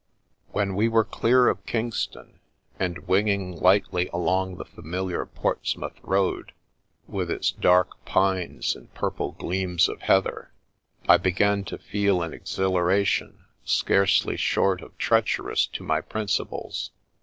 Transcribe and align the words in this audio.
When 0.47 0.73
we 0.75 0.87
were 0.87 1.03
clear 1.03 1.47
of 1.47 1.63
Kingston, 1.67 2.39
and 2.79 3.07
winging 3.07 3.51
lightly 3.59 4.09
along 4.11 4.55
the 4.57 4.65
familiar 4.65 5.27
Portsmouth 5.27 5.99
Road, 6.01 6.53
witii 7.07 7.29
its 7.29 7.51
dark 7.51 8.03
pines 8.03 8.75
and 8.75 8.91
purple 8.95 9.33
gleams 9.33 9.87
of 9.87 10.01
heather, 10.01 10.53
I 11.07 11.17
be 11.17 11.29
gan 11.33 11.65
to 11.65 11.77
feel 11.77 12.23
an 12.23 12.33
exhilaration 12.33 13.45
scarcely 13.63 14.37
short 14.37 14.81
of 14.81 14.97
treach 14.97 15.37
erous 15.39 15.71
to 15.73 15.83
my 15.83 16.01
principles. 16.01 16.89